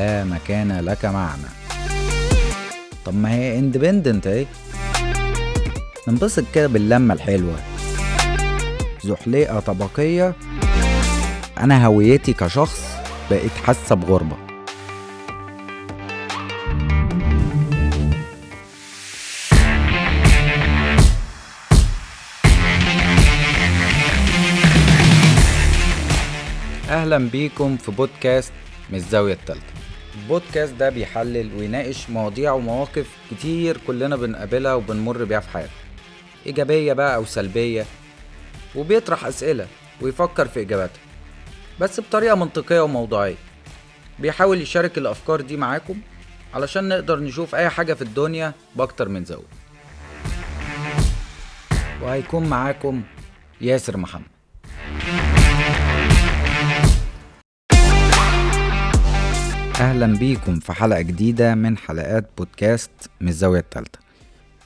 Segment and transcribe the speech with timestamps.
[0.00, 1.48] لا مكان لك معنا.
[3.04, 4.46] طب ما هي اندبندنت اهي.
[6.08, 7.56] ننبسط كده باللمة الحلوة.
[9.04, 10.34] زحليقة طبقية.
[11.58, 12.80] أنا هويتي كشخص
[13.30, 14.36] بقيت حاسة بغربة.
[26.88, 28.52] أهلا بيكم في بودكاست
[28.90, 29.69] من الزاوية التالتة.
[30.20, 35.74] البودكاست ده بيحلل ويناقش مواضيع ومواقف كتير كلنا بنقابلها وبنمر بيها في حياتنا.
[36.46, 37.86] إيجابية بقى أو سلبية
[38.76, 39.66] وبيطرح أسئلة
[40.00, 41.00] ويفكر في إجاباتها
[41.80, 43.36] بس بطريقة منطقية وموضوعية.
[44.18, 46.00] بيحاول يشارك الأفكار دي معاكم
[46.54, 49.44] علشان نقدر نشوف أي حاجة في الدنيا بأكتر من زاوية
[52.02, 53.02] وهيكون معاكم
[53.60, 54.39] ياسر محمد.
[59.80, 63.98] أهلا بيكم في حلقة جديدة من حلقات بودكاست من الزاوية الثالثه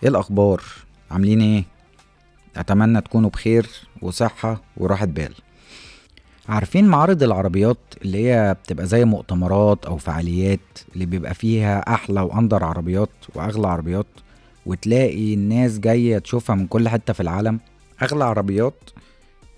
[0.03, 0.63] إيه الأخبار؟
[1.11, 1.65] عاملين إيه؟
[2.57, 3.67] أتمنى تكونوا بخير
[4.03, 5.35] وصحة وراحة بال.
[6.49, 10.61] عارفين معارض العربيات اللي هي بتبقى زي مؤتمرات أو فعاليات
[10.95, 14.07] اللي بيبقى فيها أحلى وأندر عربيات وأغلى عربيات
[14.67, 17.61] وتلاقي الناس جاية تشوفها من كل حتة في العالم
[18.03, 18.91] أغلى عربيات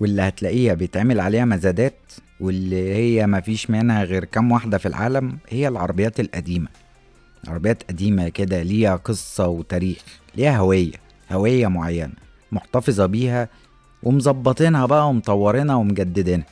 [0.01, 1.99] واللي هتلاقيها بيتعمل عليها مزادات
[2.41, 6.69] واللي هي مفيش منها غير كام واحدة في العالم هي العربيات القديمة.
[7.49, 9.99] عربيات قديمة كده ليها قصة وتاريخ
[10.37, 10.93] ليها هوية
[11.33, 12.13] هوية معينة
[12.53, 13.49] محتفظة بيها
[14.03, 16.47] ومظبطينها بقى ومطورينها ومجددينها.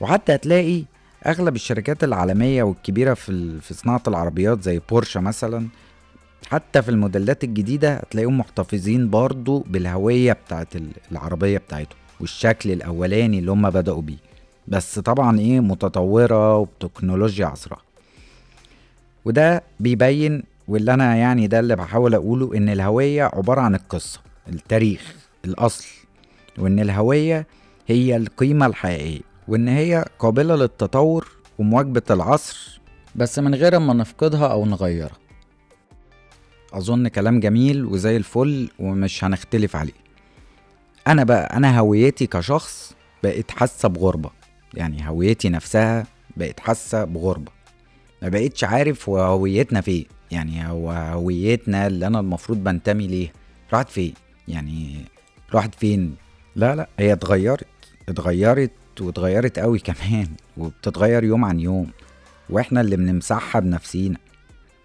[0.00, 0.84] وحتى هتلاقي
[1.26, 5.68] أغلب الشركات العالمية والكبيرة في, في صناعة العربيات زي بورشا مثلا
[6.50, 10.68] حتى في الموديلات الجديدة هتلاقيهم محتفظين برضو بالهوية بتاعت
[11.12, 14.29] العربية بتاعتهم والشكل الأولاني اللي هم بدأوا بيه.
[14.68, 17.82] بس طبعا إيه متطورة وبتكنولوجيا عصرها.
[19.24, 25.14] وده بيبين واللي أنا يعني ده اللي بحاول أقوله إن الهوية عبارة عن القصة التاريخ
[25.44, 25.86] الأصل
[26.58, 27.46] وإن الهوية
[27.86, 32.80] هي القيمة الحقيقية وإن هي قابلة للتطور ومواكبة العصر
[33.14, 35.16] بس من غير ما نفقدها أو نغيرها.
[36.72, 39.92] أظن كلام جميل وزي الفل ومش هنختلف عليه.
[41.06, 42.92] أنا بقى أنا هويتي كشخص
[43.22, 44.30] بقيت حاسة بغربة.
[44.74, 47.52] يعني هويتي نفسها بقيت حاسة بغربة.
[48.22, 50.06] ما بقيتش عارف هو هويتنا فين.
[50.30, 53.32] يعني هو هويتنا اللي أنا المفروض بنتمي ليه.
[53.72, 54.14] راحت فين؟
[54.48, 55.04] يعني
[55.54, 56.14] راحت فين؟
[56.56, 57.66] لا لا هي اتغيرت.
[58.08, 58.70] اتغيرت
[59.00, 61.90] واتغيرت قوي كمان وبتتغير يوم عن يوم.
[62.50, 64.18] وإحنا اللي بنمسحها بنفسينا.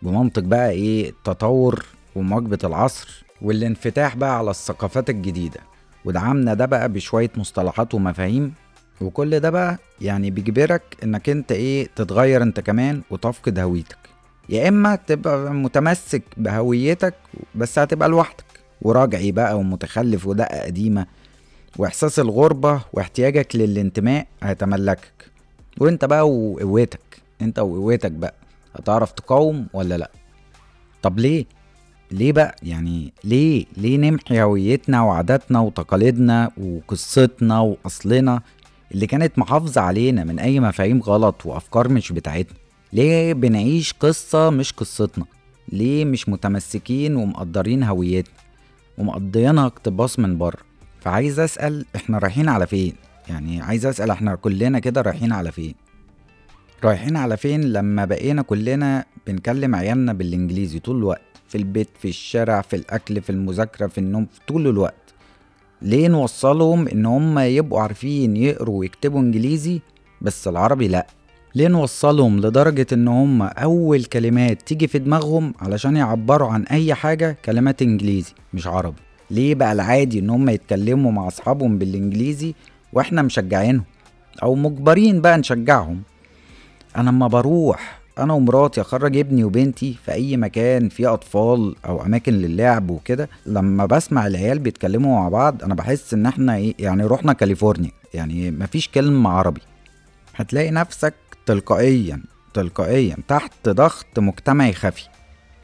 [0.02, 1.86] بمنطق بقى إيه؟ التطور
[2.16, 5.60] ومواكبة العصر والانفتاح بقى على الثقافات الجديدة.
[6.06, 8.54] ودعمنا ده بقى بشوية مصطلحات ومفاهيم
[9.02, 13.98] وكل ده بقى يعني بيجبرك إنك أنت إيه تتغير أنت كمان وتفقد هويتك.
[14.50, 17.14] يا إما تبقى متمسك بهويتك
[17.56, 18.46] بس هتبقى لوحدك.
[18.82, 21.06] وراجعي بقى ومتخلف ودقة قديمة.
[21.78, 25.32] وإحساس الغربة واحتياجك للانتماء هيتملكك.
[25.80, 27.22] وأنت بقى وقوتك.
[27.42, 28.36] أنت وقوتك بقى.
[28.76, 30.12] هتعرف تقاوم ولا لأ؟
[31.02, 31.46] طب ليه؟
[32.12, 38.42] ليه بقى؟ يعني ليه؟ ليه نمحي هويتنا وعاداتنا وتقاليدنا وقصتنا وأصلنا؟
[38.92, 42.58] اللي كانت محافظة علينا من أي مفاهيم غلط وأفكار مش بتاعتنا.
[42.94, 45.26] ليه بنعيش قصة مش قصتنا؟
[45.72, 48.34] ليه مش متمسكين ومقدرين هويتنا؟
[48.98, 50.60] ومقضيينها اقتباس من بره.
[51.02, 52.94] فعايز أسأل إحنا رايحين على فين؟
[53.30, 55.76] يعني عايز أسأل إحنا كلنا كده رايحين على فين؟
[56.84, 62.62] رايحين على فين لما بقينا كلنا بنكلم عيالنا بالإنجليزي طول الوقت؟ في البيت في الشارع
[62.62, 65.05] في الأكل في المذاكرة في النوم في طول الوقت.
[65.82, 69.82] ليه نوصلهم إن هم يبقوا عارفين يقروا ويكتبوا إنجليزي
[70.22, 71.08] بس العربي لأ؟
[71.56, 77.38] ليه نوصلهم لدرجة إن هم أول كلمات تيجي في دماغهم علشان يعبروا عن أي حاجة
[77.46, 82.54] كلمات إنجليزي مش عربي؟ ليه بقى العادي إن هم يتكلموا مع أصحابهم بالإنجليزي
[82.94, 83.84] وإحنا مشجعينهم
[84.44, 86.02] أو مجبرين بقى نشجعهم؟
[86.98, 92.34] أنا اما بروح أنا ومراتي أخرج ابني وبنتي في أي مكان فيه أطفال أو أماكن
[92.34, 97.34] للعب وكده لما بسمع العيال بيتكلموا مع بعض أنا بحس إن إحنا إيه يعني رحنا
[97.34, 99.62] كاليفورنيا يعني مفيش كلمة عربي.
[100.36, 101.14] هتلاقي نفسك
[101.46, 102.22] تلقائيا
[102.54, 105.04] تلقائيا تحت ضغط مجتمعي خفي.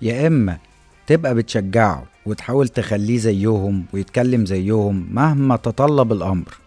[0.02, 0.58] يا إما
[1.08, 6.58] تبقى بتشجعه وتحاول تخليه زيهم ويتكلم زيهم مهما تطلب الأمر.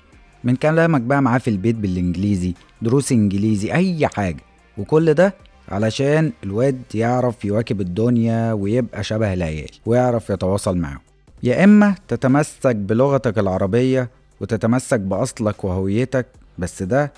[0.44, 4.42] من كلامك بقى معاه في البيت بالإنجليزي دروس إنجليزي أي حاجة.
[4.78, 5.34] وكل ده
[5.68, 11.00] علشان الواد يعرف يواكب الدنيا ويبقى شبه العيال ويعرف يتواصل معاهم.
[11.42, 16.26] يا إما تتمسك بلغتك العربية وتتمسك بأصلك وهويتك
[16.58, 17.12] بس ده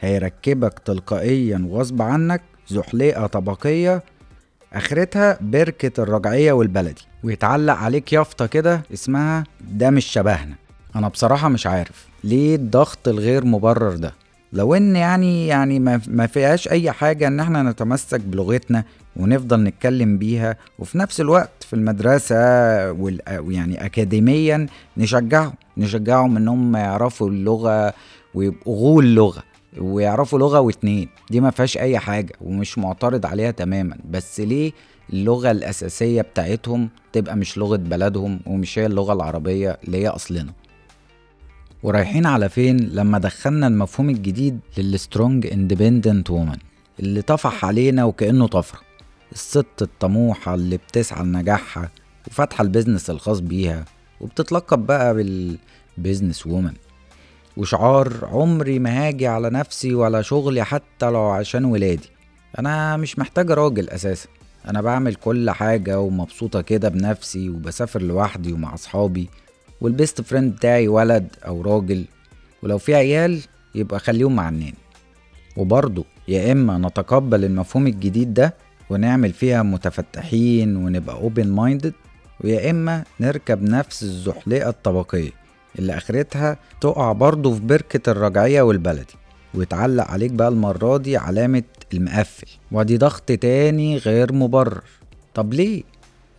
[0.00, 4.02] هيركبك تلقائيا وغصب عنك زحليقة طبقية
[4.72, 7.02] آخرتها بركة الرجعية والبلدي.
[7.24, 10.54] ويتعلق عليك يافطة كده اسمها ده مش شبهنا.
[10.96, 14.12] أنا بصراحة مش عارف ليه الضغط الغير مبرر ده.
[14.54, 15.78] لو إن يعني يعني
[16.08, 18.84] ما فيهاش أي حاجة إن إحنا نتمسك بلغتنا
[19.16, 22.36] ونفضل نتكلم بيها وفي نفس الوقت في المدرسة
[22.92, 24.66] ويعني اكاديميا
[24.96, 27.94] نشجعهم نشجعهم انهم يعرفوا اللغة
[28.34, 29.42] ويبقوا غول لغة
[29.78, 31.08] ويعرفوا لغة واتنين.
[31.30, 33.96] دي ما فيهاش أي حاجة ومش معترض عليها تماما.
[34.10, 34.72] بس ليه
[35.12, 40.52] اللغة الأساسية بتاعتهم تبقى مش لغة بلدهم ومش هي اللغة العربية اللي هي أصلنا؟
[41.84, 46.56] ورايحين على فين لما دخلنا المفهوم الجديد لل strong independent woman
[47.00, 48.80] اللي طفح علينا وكأنه طفرة.
[49.32, 51.90] الست الطموحة اللي بتسعى لنجاحها
[52.26, 53.84] وفاتحة ال business الخاص بيها
[54.20, 56.72] وبتتلقب بقى بال business woman
[57.56, 62.08] وشعار عمري ما هاجي على نفسي ولا شغلي حتى لو عشان ولادي.
[62.58, 64.28] أنا مش محتاج راجل أساسا.
[64.68, 69.28] أنا بعمل كل حاجة ومبسوطة كده بنفسي وبسافر لوحدي ومع أصحابي.
[69.84, 72.04] وال best friend بتاعي ولد أو راجل
[72.62, 73.40] ولو في عيال
[73.74, 74.74] يبقى خليهم مع ال nanny
[75.56, 78.54] وبرضه يا إما نتقبل المفهوم الجديد ده
[78.90, 81.92] ونعمل فيها متفتحين ونبقى open minded
[82.40, 85.30] ويا إما نركب نفس الزحلقة الطبقية
[85.78, 89.14] اللي آخرتها تقع برضه في بركة الرجعية والبلدي.
[89.54, 91.62] ويتعلق عليك بقى المرة دي علامة
[91.94, 92.46] المقفل.
[92.72, 94.82] ودي ضغط تاني غير مبرر.
[95.34, 95.82] طب ليه؟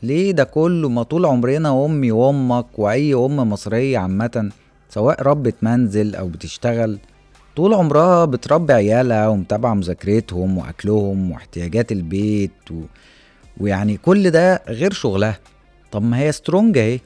[0.05, 4.49] ليه ده كله ما طول عمرنا أمي وأمك وأي ام مصرية عامة
[4.89, 6.97] سواء ربة منزل أو بتشتغل؟
[7.55, 12.81] طول عمرها بتربي عيالها ومتابعة مذاكرتهم وأكلهم واحتياجات البيت و...
[13.57, 15.39] ويعني كل ده غير شغلها.
[15.91, 16.99] طب ما هي strong أهي.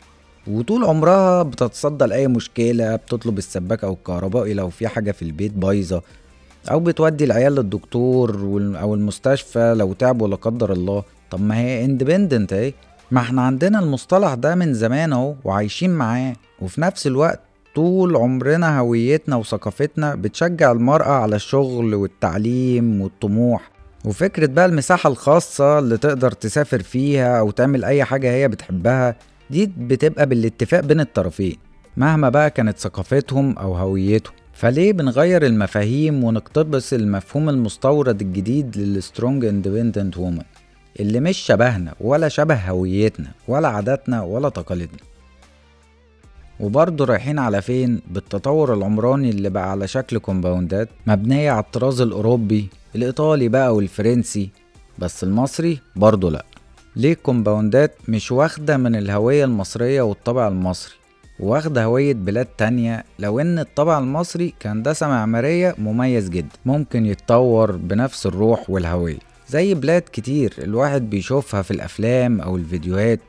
[0.47, 6.01] وطول عمرها بتتصدى لأي مشكلة بتطلب السباك أو الكهربائي لو في حاجة في البيت بايظة
[6.71, 8.35] أو بتودي العيال للدكتور
[8.81, 11.03] أو المستشفى لو تعبوا لا قدر الله.
[11.31, 12.73] طب ما هي independent أهي.
[13.11, 17.39] ما إحنا عندنا المصطلح ده من زمان اهو وعايشين معاه وفي نفس الوقت
[17.75, 23.71] طول عمرنا هويتنا وثقافتنا بتشجع المرأة على الشغل والتعليم والطموح.
[24.05, 29.15] وفكرة بقى المساحة الخاصة اللي تقدر تسافر فيها أو تعمل أي حاجة هي بتحبها
[29.49, 31.55] دي بتبقى بالاتفاق بين الطرفين
[31.97, 34.33] مهما بقى كانت ثقافتهم أو هويتهم.
[34.53, 40.41] فليه بنغير المفاهيم ونقتبس المفهوم المستورد الجديد لل strong independent woman
[40.99, 44.99] اللي مش شبهنا ولا شبه هويتنا ولا عاداتنا ولا تقاليدنا.
[46.59, 52.69] وبرضه رايحين على فين؟ بالتطور العمراني اللي بقى على شكل كومباوندات مبنية على الطراز الأوروبي
[52.95, 54.49] الإيطالي بقى والفرنسي
[54.99, 56.45] بس المصري برضه لأ.
[56.95, 60.93] ليه الكومباوندات مش واخدة من الهوية المصرية والطابع المصري؟
[61.39, 68.25] واخدة هوية بلاد تانية لو إن الطابع المصري كهندسة معمارية مميز جدا ممكن يتطور بنفس
[68.25, 69.28] الروح والهوية.
[69.49, 73.19] زي بلاد كتير الواحد بيشوفها في الأفلام أو الفيديوهات.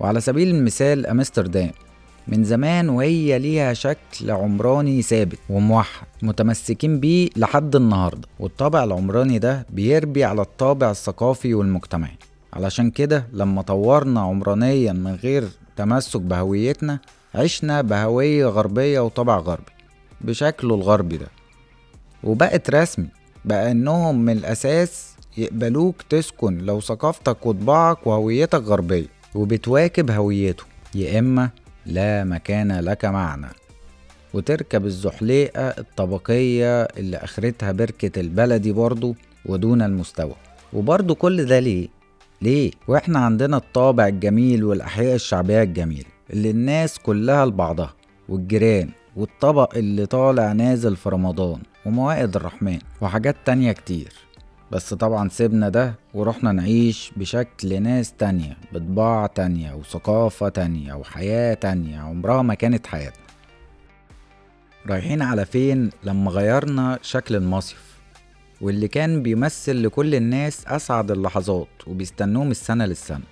[0.00, 1.70] وعلى سبيل المثال أمستردام
[2.28, 8.28] من زمان وهي ليها شكل عمراني ثابت وموحد متمسكين بيه لحد النهارده.
[8.38, 12.16] والطابع العمراني ده بيربي على الطابع الثقافي والمجتمعي.
[12.52, 15.44] علشان كده لما طورنا عمرانيا من غير
[15.76, 16.98] تمسك بهويتنا
[17.34, 19.72] عشنا بهوية غربية وطبع غربي
[20.20, 21.26] بشكله الغربي ده.
[22.24, 23.06] وبقت رسمي
[23.44, 30.64] بقى إنهم من الأساس يقبلوك تسكن لو ثقافتك وطباعك وهويتك غربية وبتواكب هويته
[30.94, 31.50] يا إما
[31.86, 33.50] لا مكان لك معنا
[34.34, 39.14] وتركب الزحليقة الطبقية اللي آخرتها بركة البلدي برضو
[39.46, 40.34] ودون المستوى.
[40.72, 41.88] وبرضو كل ده ليه؟
[42.42, 47.94] ليه؟ وإحنا عندنا الطابع الجميل والأحياء الشعبية الجميلة اللي الناس كلها لبعضها
[48.28, 54.12] والجيران والطبق اللي طالع نازل في رمضان وموائد الرحمن وحاجات تانية كتير.
[54.74, 61.98] بس طبعا سيبنا ده ورحنا نعيش بشكل ناس تانية بطباع تانية وثقافة تانية وحياة تانية
[62.00, 63.24] عمرها ما كانت حياتنا.
[64.86, 67.94] رايحين على فين لما غيرنا شكل المصيف؟
[68.60, 73.24] واللي كان بيمثل لكل الناس أسعد اللحظات وبيستنوه من السنة للسنة.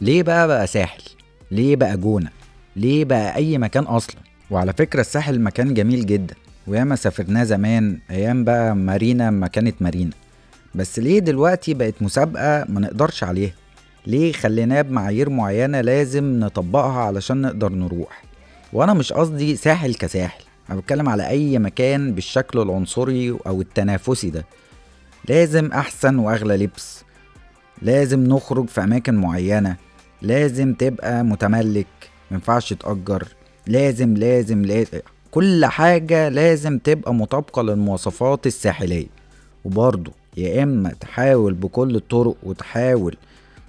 [0.00, 1.02] ليه بقى بقى ساحل؟
[1.50, 2.30] ليه بقى جونة؟
[2.76, 4.16] ليه بقى أي مكان أصلا؟
[4.50, 6.34] وعلى فكرة الساحل مكان جميل جدا.
[6.66, 10.12] وياما سافرناه زمان أيام بقى مارينا ما كانت مارينا.
[10.74, 13.52] بس ليه دلوقتي بقت مسابقة ما نقدرش عليها؟
[14.06, 18.22] ليه خليناه بمعايير معينة لازم نطبقها علشان نقدر نروح؟
[18.72, 24.44] وأنا مش قصدي ساحل كساحل أنا بتكلم على أي مكان بالشكل العنصري أو التنافسي ده.
[25.28, 27.02] لازم أحسن وأغلى لبس.
[27.82, 29.76] لازم نخرج في أماكن معينة.
[30.22, 31.86] لازم تبقى متملك
[32.30, 33.28] مينفعش تأجر.
[33.66, 34.98] لازم لازم لازم.
[35.30, 39.06] كل حاجة لازم تبقى مطابقة للمواصفات الساحلية.
[39.64, 43.16] وبرضه يا إما تحاول بكل الطرق وتحاول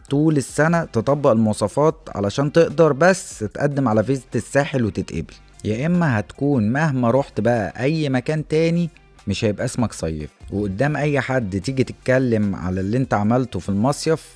[0.09, 5.33] طول السنة تطبق المواصفات علشان تقدر بس تقدم على فيزة الساحل وتتقبل.
[5.65, 8.89] يا إما هتكون مهما رحت بقى أي مكان تاني
[9.27, 10.29] مش هيبقى اسمك صيف.
[10.51, 14.35] وقدام أي حد تيجي تتكلم على اللي أنت عملته في المصيف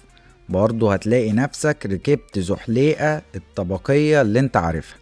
[0.49, 4.97] برضه هتلاقي نفسك ركبت زحليقة الطبقية اللي أنت عارفها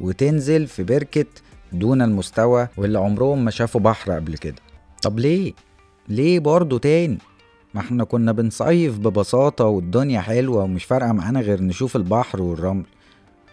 [0.00, 1.24] وتنزل في بركة
[1.72, 4.56] دون المستوى واللي عمرهم ما شافوا بحر قبل كده.
[5.02, 5.52] طب ليه؟
[6.08, 7.18] ليه برضه تاني؟
[7.74, 12.84] ما إحنا كنا بنصيف ببساطة والدنيا حلوة ومش فارقة معانا غير نشوف البحر والرمل.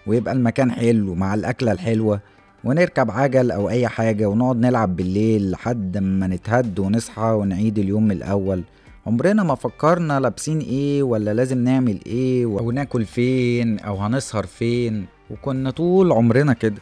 [0.08, 2.20] ويبقى المكان حلو مع الأكلة الحلوة
[2.64, 8.64] ونركب عجل أو أي حاجة ونقعد نلعب بالليل لحد ما نتهد ونصحى ونعيد اليوم الأول.
[9.08, 15.06] عمرنا ما فكرنا لابسين إيه ولا لازم نعمل إيه أو ناكل فين أو هنسهر فين.
[15.32, 16.82] وكنا طول عمرنا كده.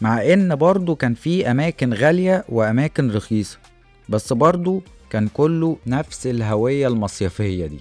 [0.00, 3.58] مع إن برضو كان في أماكن غالية وأماكن رخيصة.
[4.08, 7.80] بس برضو كان كله نفس الهوية المصيفية دي.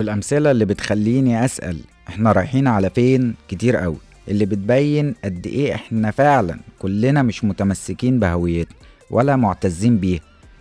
[0.00, 3.96] الأمثلة اللي بتخليني أسأل إحنا رايحين على فين كتير قوي.
[4.28, 8.76] اللي بتبين قد إيه إحنا فعلا كلنا مش متمسكين بهويتنا
[9.10, 10.20] ولا معتزين بيها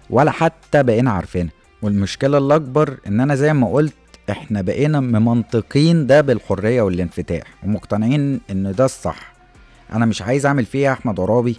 [0.10, 1.52] ولا حتى بقينا عارفينها.
[1.82, 3.94] والمشكلة الأكبر إن أنا زي ما قلت
[4.30, 9.34] إحنا بقينا ممنطقين ده بالحرية والانفتاح ومقتنعين إن ده الصح.
[9.94, 11.58] أنا مش عايز أعمل فيها أحمد عرابي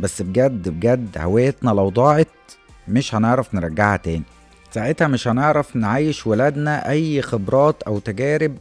[0.00, 2.28] بس بجد بجد هويتنا لو ضاعت
[2.88, 4.22] مش هنعرف نرجعها تاني.
[4.70, 8.56] ساعتها مش هنعرف نعيش ولادنا أي خبرات أو تجارب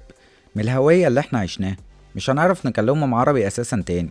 [0.55, 1.75] من الهوية اللي إحنا عشناها.
[2.15, 4.09] مش هنعرف نكلمهم عربي أساسا تاني.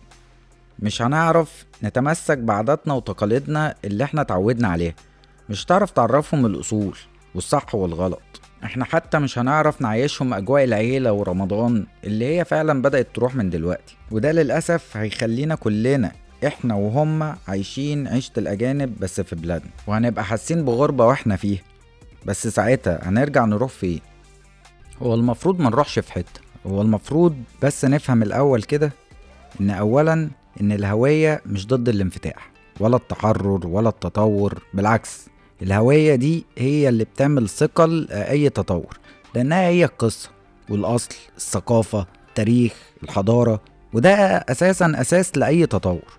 [0.79, 4.93] مش هنعرف نتمسك بعاداتنا وتقاليدنا اللي إحنا اتعودنا عليها.
[5.49, 6.97] مش هتعرف تعرفهم الأصول
[7.35, 8.21] والصح والغلط.
[8.63, 13.95] إحنا حتى مش هنعرف نعيشهم أجواء العيلة ورمضان اللي هي فعلا بدأت تروح من دلوقتي.
[14.11, 16.11] وده للأسف هيخلينا كلنا
[16.47, 21.61] إحنا وهم عايشين عيشة الأجانب بس في بلادنا وهنبقى حاسين بغربة وإحنا فيها.
[22.25, 23.99] بس ساعتها هنرجع نروح فين؟
[25.01, 28.91] هو المفروض ما نروحش في حتة هو المفروض بس نفهم الأول كده
[29.61, 30.29] إن أولا
[30.61, 35.25] إن الهوية مش ضد الانفتاح ولا التحرر ولا التطور بالعكس
[35.61, 38.97] الهوية دي هي اللي بتعمل ثقل أي تطور
[39.35, 40.29] لأنها هي القصة
[40.69, 43.61] والأصل الثقافة التاريخ الحضارة
[43.93, 46.18] وده أساسا أساس لأي تطور.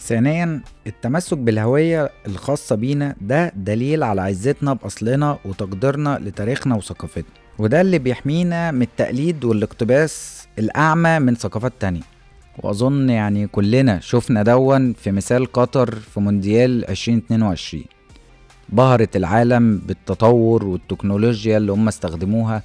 [0.00, 7.24] ثانيا التمسك بالهوية الخاصة بينا ده دليل على عزتنا بأصلنا وتقديرنا لتاريخنا وثقافتنا.
[7.58, 12.00] وده اللي بيحمينا من التقليد والاقتباس الأعمى من ثقافات تانية.
[12.58, 17.84] وأظن يعني كلنا شفنا دون في مثال قطر في مونديال 2022
[18.68, 22.62] بهرت العالم بالتطور والتكنولوجيا اللي هم استخدموها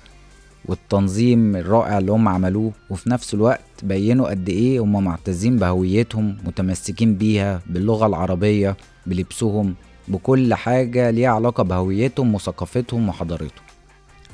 [0.67, 7.15] والتنظيم الرائع اللي هم عملوه وفي نفس الوقت بينوا قد إيه هم معتزين بهويتهم متمسكين
[7.15, 9.75] بيها باللغة العربية بلبسهم
[10.07, 13.65] بكل حاجة ليها علاقة بهويتهم وثقافتهم وحضارتهم.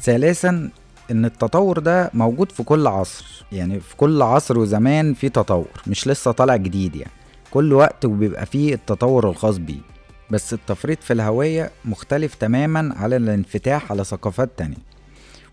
[0.01, 0.69] ثالثا
[1.11, 6.07] إن التطور ده موجود في كل عصر يعني في كل عصر وزمان في تطور مش
[6.07, 7.11] لسه طالع جديد يعني.
[7.51, 9.79] كل وقت وبيبقى فيه التطور الخاص بيه.
[10.29, 14.90] بس التفريط في الهوية مختلف تماما على الانفتاح على ثقافات تانية.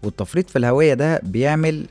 [0.03, 1.87] والتفريط في الهوية ده بيعمل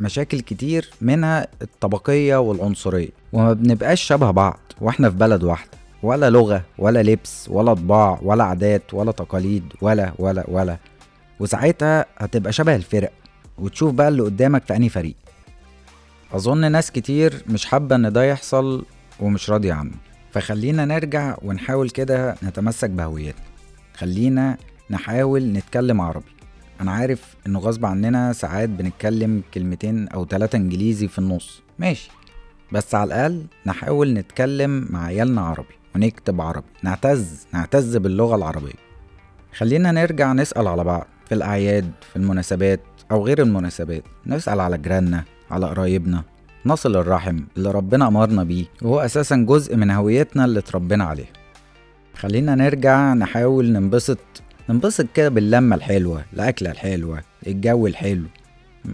[0.00, 5.70] مشاكل كتير منها الطبقية والعنصرية وما بنبقاش شبه بعض وإحنا في بلد واحدة
[6.02, 10.76] ولا لغة ولا لبس ولا طباع ولا عادات ولا تقاليد ولا ولا ولا.
[11.40, 13.12] وساعتها هتبقى شبه الفرق
[13.58, 15.14] وتشوف بقى اللي قدامك في أنهي فريق.
[16.32, 18.84] أظن ناس كتير مش حابة إن ده يحصل
[19.20, 19.94] ومش راضية عنه.
[20.32, 23.42] فخلينا نرجع ونحاول كده نتمسك بهويتنا.
[23.96, 24.56] خلينا
[24.90, 26.32] نحاول نتكلم عربي.
[26.82, 31.62] أنا عارف انه غصب عننا ساعات بنتكلم كلمتين أو ثلاثة إنجليزي في النص.
[31.78, 32.10] ماشي.
[32.72, 38.72] بس على الأقل نحاول نتكلم مع عيالنا عربي ونكتب عربي نعتز نعتز باللغة العربية.
[39.56, 44.04] خلينا نرجع نسأل على بعض في الأعياد في المناسبات أو غير المناسبات.
[44.26, 46.22] نسأل على جيراننا على قرايبنا.
[46.66, 51.32] نصل الرحم اللي ربنا أمرنا بيه وهو أساسا جزء من هويتنا اللي اتربينا عليها.
[52.16, 54.18] خلينا نرجع نحاول ننبسط
[54.68, 58.24] ننبسط كده باللمة الحلوة الأكلة الحلوة الجو الحلو.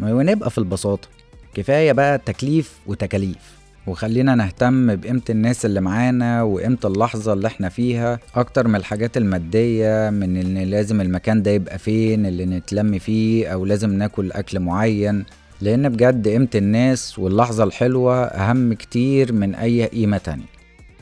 [0.03, 1.09] ونبقى في البساطة.
[1.55, 3.59] كفاية بقى تكليف وتكاليف.
[3.87, 8.19] وخلينا نهتم بقيمة الناس اللي معانا وقيمة اللحظة اللي إحنا فيها.
[8.35, 13.65] أكتر من الحاجات المادية من إن لازم المكان ده يبقى فين اللي نتلم فيه أو
[13.65, 15.25] لازم ناكل أكل معين.
[15.61, 20.47] لأن بجد قيمة الناس واللحظة الحلوة أهم كتير من أي قيمة تانية.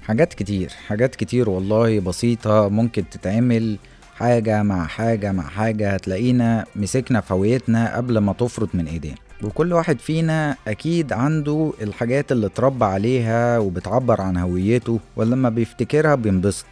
[0.02, 3.78] حاجات كتير حاجات كتير والله بسيطة ممكن تتعمل.
[4.16, 9.16] حاجة مع حاجة مع حاجة هتلاقينا مسكنا في هويتنا قبل ما تفرط من إيدينا.
[9.44, 16.64] وكل واحد فينا أكيد عنده الحاجات اللي اتربى عليها وبتعبر عن هويته ولما بيفتكرها بينبسط.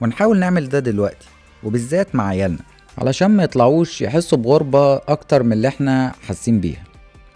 [0.00, 1.28] ونحاول نعمل ده دلوقتي
[1.64, 2.58] وبالذات مع عيالنا.
[2.98, 6.82] علشان ما يطلعوش يحسوا بغربة أكتر من اللي إحنا حاسين بيها.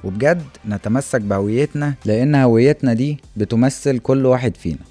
[0.05, 4.90] وبجد نتمسك بهويتنا لأن هويتنا دي بتمثل كل واحد فينا.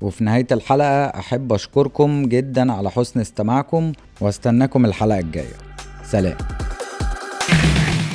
[0.00, 5.54] وفي نهاية الحلقة أحب أشكركم جدا على حسن استماعكم وأستناكم الحلقة الجاية.
[6.04, 6.36] سلام.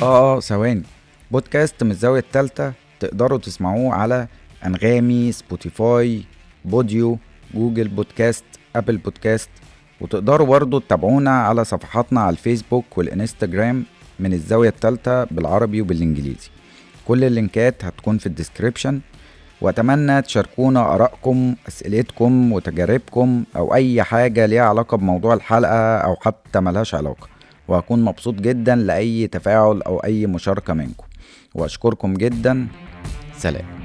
[0.02, 0.82] آه ثواني.
[1.30, 4.28] بودكاست من الزاوية التالتة تقدروا تسمعوه على
[4.66, 6.22] أنغامي Spotify
[6.64, 7.18] Podeo
[7.54, 8.44] Google Podcast
[8.76, 9.50] Apple Podcast.
[10.00, 13.84] وتقدروا برضو تتابعونا على صفحاتنا على الفيسبوك والإنستجرام
[14.20, 16.48] من الزاوية التالتة بالعربي وبالإنجليزي.
[17.08, 19.00] كل اللينكات هتكون في ال description.
[19.60, 26.94] وأتمنى تشاركونا آرائكم أسئلتكم وتجاربكم أو أي حاجة ليها علاقة بموضوع الحلقة أو حتى ملهاش
[26.94, 27.28] علاقة.
[27.68, 31.04] وهكون مبسوط جدا لأي تفاعل أو أي مشاركة منكم.
[31.54, 32.66] وأشكركم جدا.
[33.36, 33.79] سلام.